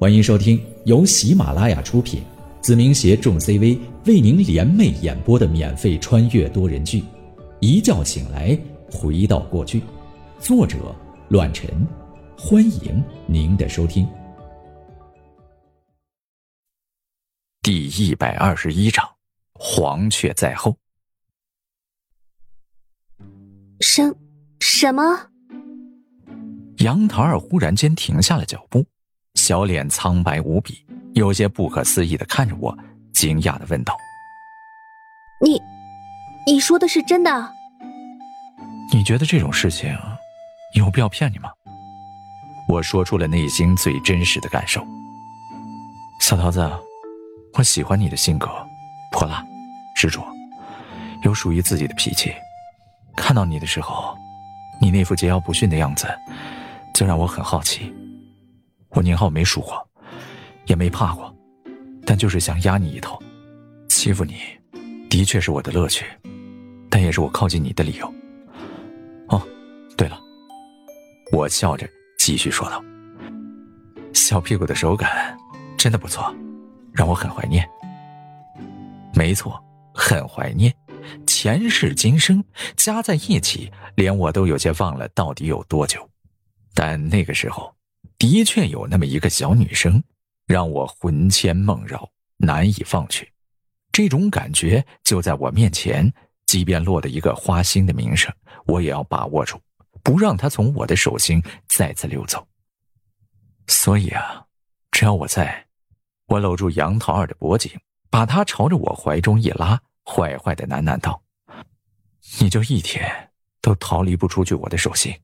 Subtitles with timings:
[0.00, 2.22] 欢迎收听由喜马拉雅出品，
[2.62, 3.76] 子明携众 CV
[4.06, 7.00] 为您联袂演播的免费穿越多人剧
[7.58, 8.56] 《一觉醒来
[8.92, 9.80] 回到过去》，
[10.38, 10.94] 作者：
[11.30, 11.68] 乱臣。
[12.38, 14.08] 欢迎您的收听。
[17.60, 19.04] 第一百二十一章，
[19.54, 20.76] 黄雀在后。
[23.80, 24.14] 什
[24.60, 25.02] 什么？
[26.76, 28.86] 杨桃儿忽然间停下了脚步，
[29.34, 32.76] 小脸苍白无比，有些不可思议的看着我，
[33.12, 33.96] 惊讶的问道
[35.44, 35.60] ：“你，
[36.46, 37.52] 你说的是真的？
[38.92, 39.96] 你觉得这种事情
[40.74, 41.50] 有必要骗你吗？”
[42.68, 44.86] 我说出了内心最真实的感受。
[46.20, 46.70] 小桃子，
[47.54, 48.48] 我喜欢你的性格，
[49.10, 49.42] 泼辣、
[49.96, 50.22] 执着，
[51.22, 52.34] 有属于自己的脾气。
[53.16, 54.16] 看到你的时候，
[54.80, 56.06] 你那副桀骜不驯的样子。
[56.94, 57.94] 就让我很好奇，
[58.90, 59.86] 我宁浩没输过，
[60.66, 61.34] 也没怕过，
[62.06, 63.20] 但就是想压你一头，
[63.88, 64.34] 欺负你，
[65.08, 66.04] 的确是我的乐趣，
[66.88, 68.12] 但也是我靠近你的理由。
[69.28, 69.42] 哦，
[69.96, 70.18] 对了，
[71.32, 72.82] 我笑着继续说道
[74.14, 75.36] ：“小屁股的手感
[75.76, 76.34] 真的不错，
[76.92, 77.68] 让我很怀念。
[79.14, 80.74] 没错，很怀念，
[81.26, 82.42] 前世今生
[82.74, 86.08] 加在一起，连我都有些忘了到底有多久。”
[86.74, 87.74] 但那个时候，
[88.18, 90.02] 的确有那么一个小女生，
[90.46, 93.28] 让我魂牵梦绕，难以放弃。
[93.92, 96.12] 这种感觉就在我面前，
[96.46, 98.32] 即便落得一个花心的名声，
[98.66, 99.60] 我也要把握住，
[100.02, 102.46] 不让她从我的手心再次溜走。
[103.66, 104.46] 所以啊，
[104.90, 105.66] 只要我在，
[106.26, 111.22] 我搂住杨桃儿的脖颈，把她朝着我怀中一拉，坏坏的喃喃道
[112.40, 115.14] ：“你就一天都逃离不出去我的手心。”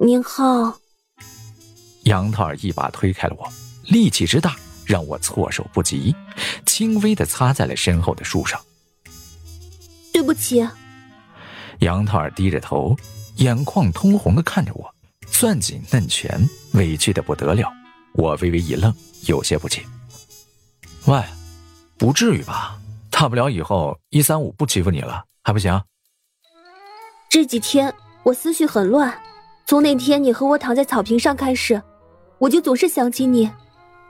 [0.00, 0.78] 宁浩，
[2.04, 3.50] 杨桃儿一把推开了我，
[3.84, 6.14] 力气之大让我措手不及，
[6.66, 8.60] 轻微的擦在了身后的树上。
[10.12, 10.66] 对不起。
[11.78, 12.96] 杨桃儿低着头，
[13.36, 14.94] 眼眶通红的看着我，
[15.26, 17.72] 攥紧嫩拳，委屈的不得了。
[18.14, 18.94] 我微微一愣，
[19.26, 19.84] 有些不解。
[21.06, 21.22] 喂，
[21.96, 22.78] 不至于吧？
[23.10, 25.80] 大不了以后一三五不欺负你了，还不行？
[27.30, 27.92] 这几天
[28.22, 29.16] 我思绪很乱。
[29.64, 31.80] 从那天你和我躺在草坪上开始，
[32.42, 33.48] 我就总是想起你。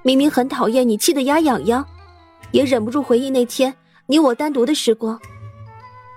[0.02, 1.86] 明明很讨厌你，气得牙痒痒，
[2.50, 3.72] 也忍不住回忆那天
[4.06, 5.20] 你我单独的时光。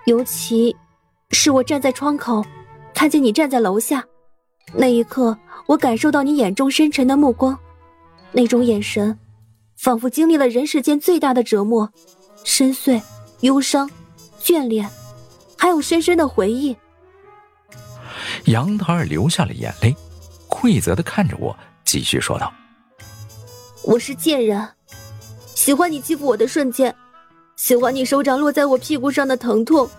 [0.06, 0.74] 尤其
[1.31, 2.42] 是我站在窗口，
[2.94, 4.02] 看见你站在楼下，
[4.74, 5.38] 那一刻，
[5.68, 7.58] 我感受到你眼中深沉的目光，
[8.32, 9.20] 那种眼神，
[9.76, 11.92] 仿佛经历了人世间最大的折磨，
[12.46, 13.02] 深邃、
[13.42, 13.90] 忧伤、
[14.42, 14.90] 眷恋，
[15.58, 16.74] 还有深深的回忆。
[18.46, 19.94] 杨桃儿流下了眼泪，
[20.47, 21.56] 愧责的看着我，
[21.95, 22.53] 继续说道
[23.81, 24.67] ：“我是贱人，
[25.56, 26.94] 喜欢你欺负我的瞬间，
[27.56, 29.89] 喜欢你手掌落在我屁股上的疼痛，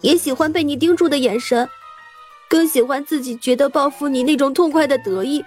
[0.00, 1.68] 也喜欢被你盯住的眼神，
[2.48, 5.44] 更喜欢自己觉得报复你那种痛快的得意。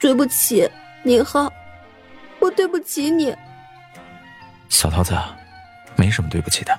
[0.00, 0.68] 对不起，
[1.04, 1.48] 宁浩，
[2.40, 3.32] 我对不起你。”
[4.68, 5.16] 小桃子，
[5.94, 6.76] 没什么对不起的。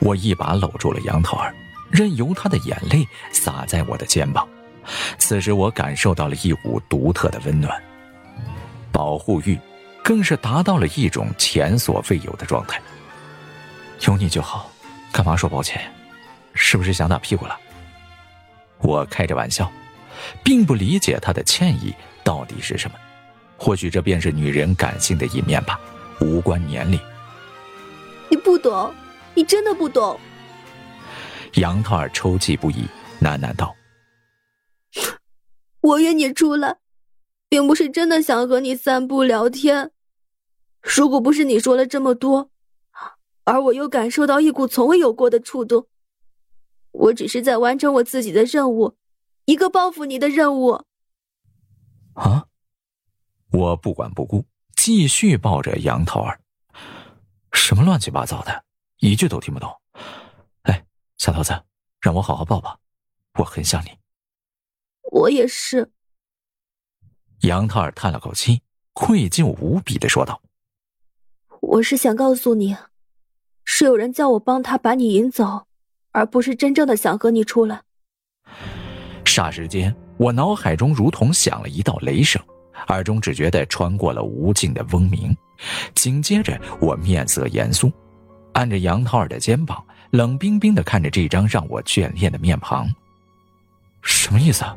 [0.00, 1.54] 我一把搂住了杨桃儿。
[1.92, 4.48] 任由她的眼泪洒在我的肩膀，
[5.22, 7.80] 此时我感受到了一股独特的温暖。
[8.90, 9.56] 保护欲，
[10.02, 12.82] 更是达到了一种前所未有的状态。
[14.00, 14.68] 有你就好，
[15.12, 15.80] 干嘛说抱歉？
[16.54, 17.56] 是不是想打屁股了？
[18.78, 19.70] 我开着玩笑，
[20.42, 21.94] 并不理解他的歉意
[22.24, 22.96] 到底是什么。
[23.56, 25.78] 或许这便是女人感性的一面吧，
[26.20, 26.98] 无关年龄。
[28.28, 28.92] 你不懂，
[29.34, 30.18] 你真的不懂。
[31.54, 32.88] 杨桃儿抽泣不已，
[33.20, 33.72] 喃喃道
[35.82, 36.78] ：“我约你出来，
[37.48, 39.92] 并不是真的想和你散步聊天。
[40.80, 42.50] 如果不是你说了这么多，
[43.44, 45.86] 而我又感受到一股从未有过的触动，
[46.92, 48.96] 我只是在完成我自己的任务，
[49.44, 50.84] 一个报复你的任务。”
[52.14, 52.46] 啊！
[53.50, 54.44] 我不管不顾，
[54.76, 56.40] 继续抱着杨桃儿。
[57.52, 58.64] 什么乱七八糟的，
[58.98, 59.68] 一句都听不懂。
[60.62, 60.86] 哎
[61.18, 61.52] 小桃子，
[62.00, 62.78] 让我好好抱抱，
[63.38, 64.01] 我很想你。
[65.12, 65.90] 我也是。
[67.42, 68.62] 杨桃儿叹了口气，
[68.94, 70.40] 愧疚无比的说道
[71.60, 72.74] ：“我是想告诉你，
[73.64, 75.66] 是有人叫我帮他把你引走，
[76.12, 77.82] 而不是真正的想和你出来。”
[79.26, 82.42] 霎时间，我脑海中如同响了一道雷声，
[82.88, 85.36] 耳中只觉得穿过了无尽的嗡鸣。
[85.94, 87.92] 紧接着，我面色严肃，
[88.54, 89.84] 按着杨桃儿的肩膀。
[90.12, 92.86] 冷冰冰的看着这张让我眷恋的面庞，
[94.02, 94.64] 什么意思？
[94.64, 94.76] 啊？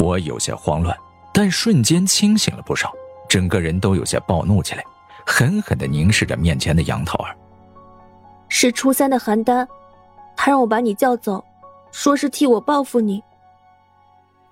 [0.00, 0.96] 我有些慌乱，
[1.32, 2.90] 但瞬间清醒了不少，
[3.28, 4.82] 整个人都有些暴怒起来，
[5.26, 7.36] 狠狠的凝视着面前的杨桃儿。
[8.48, 9.66] 是初三的邯郸，
[10.34, 11.44] 他让我把你叫走，
[11.92, 13.22] 说是替我报复你。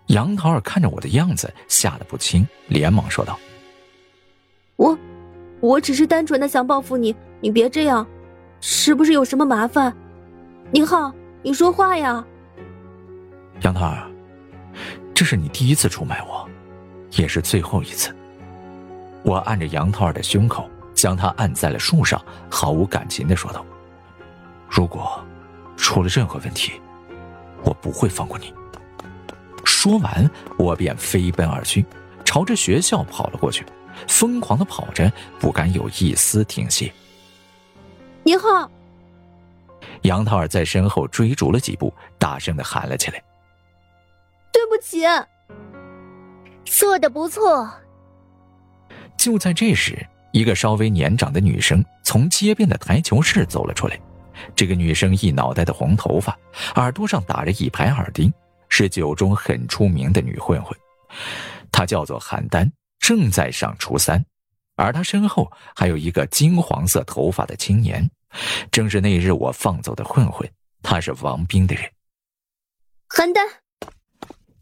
[0.08, 3.38] 杨桃儿看着我的样子，吓得不轻，连忙说道
[4.76, 4.96] ：“我，
[5.60, 8.06] 我只是单纯的想报复你，你别这样，
[8.60, 9.94] 是不是有什么麻烦？
[10.70, 11.12] 宁浩，
[11.42, 12.24] 你说话呀！”
[13.62, 14.08] 杨桃儿，
[15.18, 16.48] 这是你第一次出卖我，
[17.16, 18.14] 也是最后一次。
[19.24, 23.66] 我按着杨桃儿的胸口，将她按在了树上，毫无感情的说道。
[24.68, 25.20] 如果
[25.76, 26.80] 出了任何问题，
[27.64, 28.54] 我不会放过你。
[29.64, 31.84] 说完，我便飞奔而去，
[32.24, 33.66] 朝着学校跑了过去，
[34.06, 36.92] 疯狂的跑着，不敢有一丝停歇。
[38.22, 38.70] 宁浩，
[40.02, 43.27] 杨桃儿在身后追逐了几步，大声的喊了起来：“对
[44.68, 45.02] 不起，
[46.64, 47.68] 做的不错。”
[49.16, 53.98] 就在这时，一个稍微年长的女生从街边的台球室走了出来。
[54.54, 56.38] 这个女生一脑袋的红头发，
[56.76, 58.32] 耳朵上打着一排耳钉，
[58.68, 60.76] 是酒中很出名的女混混。
[61.72, 62.70] 她叫做邯郸，
[63.00, 64.24] 正在上初三，
[64.76, 68.08] 而她身后还有一个金黄色头发的青年，
[68.70, 70.48] 正是那日我放走的混混。
[70.80, 71.84] 他是王斌的人。
[73.08, 73.40] 邯郸，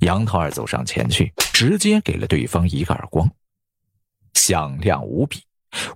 [0.00, 3.28] 杨桃儿走上前去，直接给了对方一个耳光，
[4.34, 5.42] 响亮无比，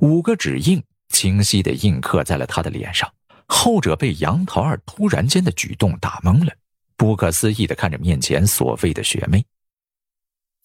[0.00, 3.11] 五个指印清晰的印刻在了他的脸上。
[3.47, 6.52] 后者被杨桃儿突然间的举动打懵了，
[6.97, 9.44] 不可思议的看着面前所谓的学妹。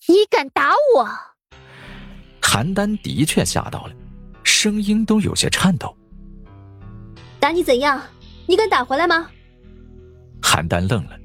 [0.07, 1.09] 你敢打我？
[2.41, 3.93] 邯郸的确吓到了，
[4.43, 5.97] 声音都有些颤抖。
[7.39, 8.01] 打你怎样？
[8.47, 9.29] 你敢打回来吗？
[10.41, 11.17] 邯郸愣了，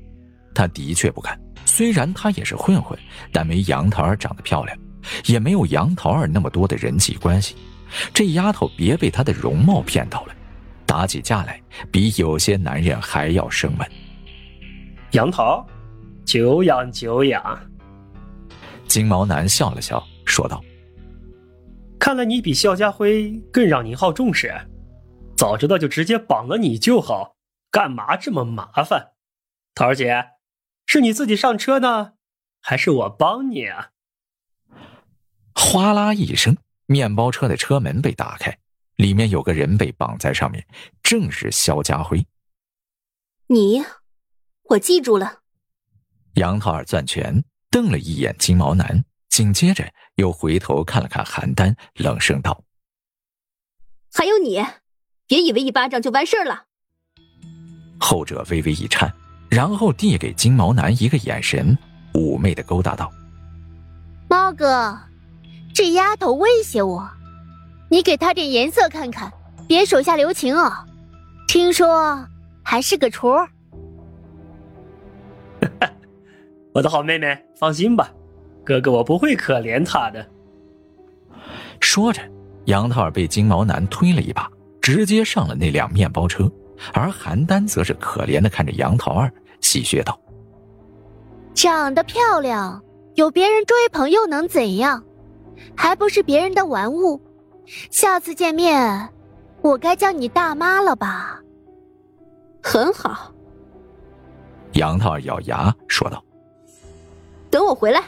[0.54, 1.38] 他的确不敢。
[1.64, 2.98] 虽然他也是混混，
[3.32, 4.76] 但没杨桃儿长得漂亮，
[5.26, 7.56] 也没有杨桃儿那么多的人际关系。
[8.12, 10.34] 这丫头别被她的容貌骗到了。
[10.86, 11.60] 打起架来，
[11.92, 13.86] 比有些男人还要生猛。
[15.12, 15.64] 杨桃，
[16.24, 17.60] 久仰久仰。
[18.88, 20.60] 金毛男笑了笑，说道
[21.96, 24.52] ：“看来你比肖家辉更让宁浩重视。
[25.36, 27.36] 早知道就直接绑了你就好，
[27.70, 29.12] 干嘛这么麻烦？
[29.76, 30.24] 桃儿姐，
[30.92, 32.14] 是你自己上车呢，
[32.60, 33.90] 还是我帮你啊？”
[35.54, 36.56] 哗啦一声，
[36.86, 38.58] 面包车的车门被打开。
[38.96, 40.66] 里面有个人被绑在上面，
[41.00, 42.26] 正是肖家辉。
[43.46, 43.84] 你，
[44.64, 45.42] 我记住了。
[46.34, 52.64] 杨桃儿攥拳，瞪了一眼金毛男，紧接着又回头看了看邯郸，冷声道
[54.12, 54.60] ：“还有你，
[55.28, 56.66] 别以为一巴掌就完事儿了。”
[58.00, 59.14] 后者微微一颤，
[59.50, 61.76] 然后递给金毛男一个眼神，
[62.14, 63.10] 妩媚的勾搭道
[64.30, 64.96] ：“猫哥，
[65.74, 67.08] 这丫头威胁我。”
[67.90, 69.32] 你给她点颜色看看，
[69.66, 70.72] 别手下留情哦！
[71.48, 72.24] 听说
[72.62, 73.36] 还是个雏。
[76.72, 78.08] 我的好妹妹，放心吧，
[78.64, 80.24] 哥哥我不会可怜她的。
[81.80, 82.22] 说着，
[82.66, 84.48] 杨桃儿被金毛男推了一把，
[84.80, 86.48] 直接上了那辆面包车，
[86.92, 90.18] 而邯郸则是可怜的看着杨桃儿，戏谑道
[91.54, 92.82] ：“长得漂亮，
[93.14, 95.02] 有别人追捧又能怎样？
[95.76, 97.20] 还不是别人的玩物。”
[97.90, 99.08] 下次见面，
[99.62, 101.40] 我该叫你大妈了吧？
[102.62, 103.32] 很好。
[104.72, 106.22] 杨桃儿咬牙说道
[107.50, 108.02] ：“等我回来。”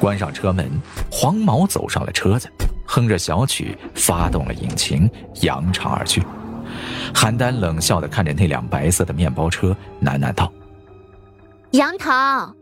[0.00, 0.70] 关上车门，
[1.10, 2.48] 黄毛走上了车子，
[2.86, 5.10] 哼着小曲，发动了引擎，
[5.42, 6.22] 扬长而去。
[7.14, 10.52] 邯郸冷笑的看着那辆白色的面包车，喃喃道
[11.72, 12.54] ：“杨桃，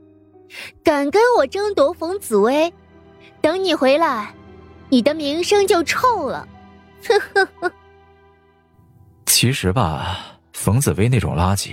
[0.82, 2.72] 敢跟我争夺冯紫薇，
[3.40, 4.34] 等你回来。”
[4.90, 6.48] 你的名声就臭了，
[7.06, 7.70] 呵呵呵。
[9.26, 10.18] 其实吧，
[10.54, 11.72] 冯紫薇那种垃圾，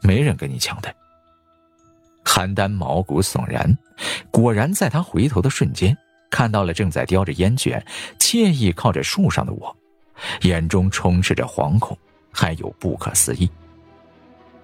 [0.00, 0.88] 没人跟你抢的。
[2.24, 3.76] 邯郸毛骨悚然，
[4.30, 5.98] 果然在他回头的瞬间，
[6.30, 7.84] 看到了正在叼着烟卷、
[8.20, 9.76] 惬意靠着树上的我，
[10.42, 11.96] 眼中充斥着惶恐，
[12.32, 13.50] 还有不可思议。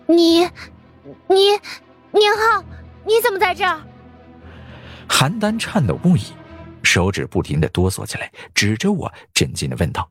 [0.06, 0.40] 你，
[1.28, 1.50] 你，
[2.12, 2.62] 宁浩，
[3.04, 3.80] 你怎么在这儿？
[5.08, 6.32] 邯郸颤抖不已。
[6.84, 10.10] 手指不停的哆嗦起来，指着我，震惊的问道：“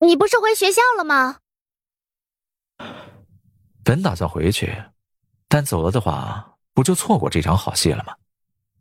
[0.00, 1.38] 你不是回学校了吗？”
[3.84, 4.74] 本打算回去，
[5.46, 8.14] 但走了的话，不就错过这场好戏了吗？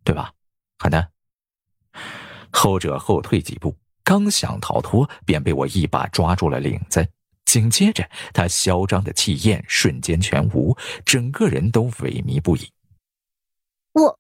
[0.03, 0.33] 对吧，
[0.79, 1.07] 邯郸？
[2.51, 3.75] 后者后退几步，
[4.10, 7.08] 刚想逃脱，便被我一把抓住了领子。
[7.46, 10.75] 紧接着，他嚣张的气焰瞬间全无，
[11.06, 12.68] 整个人都萎靡不已。
[13.92, 14.20] 我，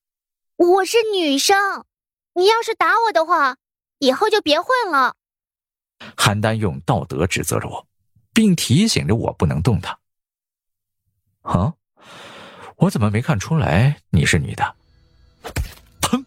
[0.57, 1.85] 我是女生，
[2.35, 3.57] 你要是打我的话，
[3.97, 5.15] 以后就别混了。
[6.15, 7.87] 邯郸用道德指责着我，
[8.31, 9.97] 并提醒着我不能动他。
[11.41, 11.73] 啊，
[12.75, 14.75] 我怎么没看出来你是女的？
[15.99, 16.23] 砰，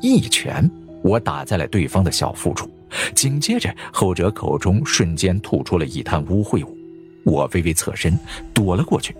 [0.00, 0.68] 一拳，
[1.04, 2.68] 我打在了对方的小腹处，
[3.14, 6.76] 紧接着后者口中瞬间吐出了一滩污秽物。
[7.24, 8.18] 我微微侧身
[8.54, 9.14] 躲了过去，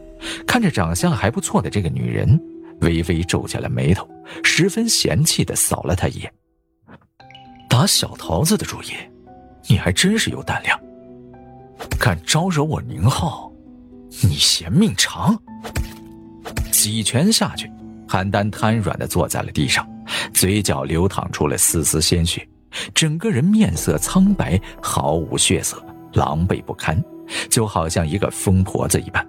[0.46, 2.40] 看着长相还不错的这个女人，
[2.80, 4.08] 微微皱起了眉头，
[4.42, 6.32] 十分嫌弃的扫了她一眼。
[7.68, 8.92] 打小桃子的主意，
[9.68, 10.80] 你还真是有胆量。
[11.98, 13.52] 敢招惹我宁浩，
[14.22, 15.36] 你嫌命长。
[16.72, 17.70] 几拳下去，
[18.08, 19.86] 邯郸瘫软的坐在了地上，
[20.32, 22.48] 嘴角流淌出了丝丝鲜血，
[22.94, 27.02] 整个人面色苍白，毫无血色，狼狈不堪。
[27.50, 29.22] 就好像一个疯婆子一般。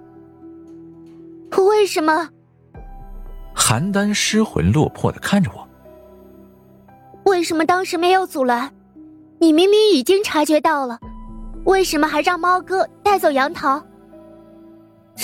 [1.68, 2.30] 为什么？
[3.54, 5.68] 邯郸失魂落魄的看着我。
[7.30, 8.72] 为什么当时没有阻拦？
[9.38, 10.98] 你明明已经察觉到了，
[11.64, 13.82] 为什么还让猫哥带走杨桃？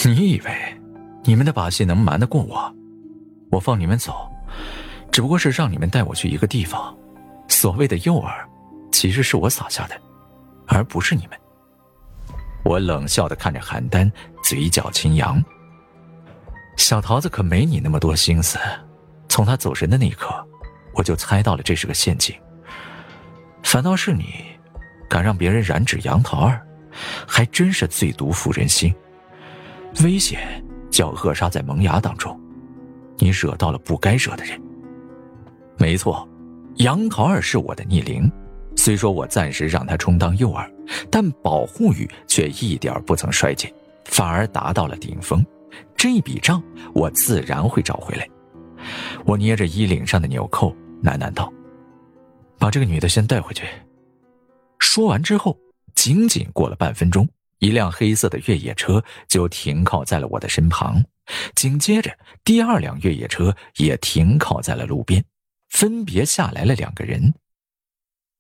[0.05, 0.51] 你以为
[1.25, 2.71] 你们的把戏能瞒得过我？
[3.51, 4.31] 我放你们走，
[5.11, 6.95] 只不过是让你们带我去一个地方。
[7.49, 8.33] 所谓的诱饵，
[8.93, 9.95] 其实是我撒下的，
[10.67, 11.39] 而不是你们。
[12.65, 14.11] 我冷笑的看着邯郸，
[14.43, 15.43] 嘴角轻扬。
[16.77, 18.59] 小桃子可没你那么多心思，
[19.29, 20.35] 从他走神的那一刻，
[20.95, 22.35] 我就猜到了这是个陷阱。
[23.63, 24.45] 反倒是你，
[25.09, 26.61] 敢让别人染指杨桃儿，
[27.27, 28.95] 还真是最毒妇人心。
[30.03, 32.39] 危险就要扼杀在萌芽当中，
[33.19, 34.61] 你惹到了不该惹的人。
[35.79, 36.29] 没错，
[36.77, 38.31] 杨桃儿是我的逆鳞。
[38.77, 40.71] 虽说我暂时让他充当诱饵，
[41.11, 43.73] 但保护欲却一点不曾衰减，
[44.05, 45.45] 反而达到了顶峰。
[45.97, 46.63] 这笔账
[46.95, 48.29] 我自然会找回来。
[49.25, 51.51] 我捏着衣领上的纽扣，喃喃道
[52.59, 53.67] ：“把这个女的先带回去。”
[54.79, 55.57] 说完之后，
[55.95, 57.27] 仅仅过了半分钟，
[57.59, 61.03] 一辆黑色的越野车就停靠在了我的身旁，
[61.55, 62.11] 紧接着
[62.45, 65.25] 第二辆越野车也停靠在了路边，
[65.77, 67.35] 分别下来了两个人。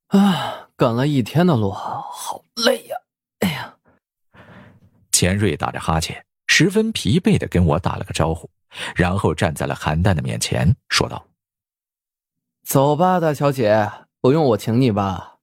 [0.07, 2.97] 啊，赶了一天的路，好累呀！
[3.41, 3.77] 哎呀，
[5.13, 8.49] 钱瑞打着哈欠，十分疲惫的跟我打了个招呼，
[8.95, 11.27] 然后站在了韩丹的面前，说道
[12.65, 13.87] ：“走吧，大小姐，
[14.23, 15.35] 不用我请你吧？”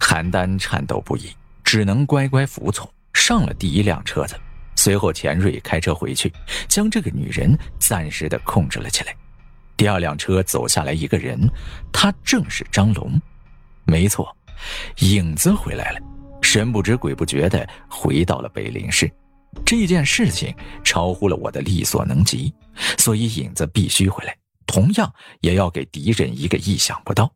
[0.00, 1.30] 韩丹颤抖不已，
[1.62, 4.34] 只能乖乖服从，上了第一辆车子。
[4.74, 6.32] 随后，钱瑞开车回去，
[6.68, 9.14] 将这个女人暂时的控制了起来。
[9.76, 11.38] 第二辆车走下来一个人，
[11.92, 13.20] 他正是张龙。
[13.84, 14.34] 没错，
[14.98, 16.00] 影子回来了，
[16.40, 19.10] 神不知鬼不觉的回到了北林市。
[19.66, 22.52] 这件事情超乎了我的力所能及，
[22.96, 24.36] 所以影子必须回来，
[24.66, 27.30] 同样也要给敌人一个意想不到。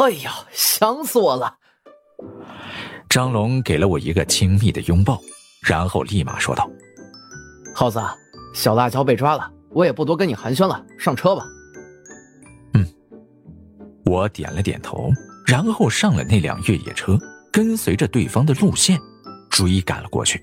[0.00, 1.58] 哎呀，想死我了！
[3.08, 5.20] 张龙给了我一个亲密的拥抱，
[5.62, 6.68] 然后立马说道
[7.74, 8.00] ：“耗子，
[8.54, 11.44] 小辣椒被抓了，我也不多跟你寒暄了，上车吧。”
[12.74, 12.86] 嗯
[14.06, 15.10] 我点了点头，
[15.46, 17.18] 然后上了那辆越野车，
[17.52, 18.98] 跟随着对方的路线
[19.50, 20.42] 追赶了过去。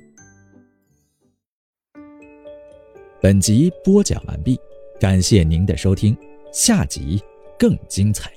[3.21, 4.59] 本集播讲完毕，
[4.99, 6.17] 感谢您的收听，
[6.51, 7.21] 下集
[7.57, 8.31] 更精彩。